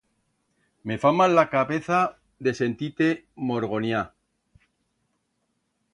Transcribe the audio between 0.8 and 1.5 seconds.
Me fa mal a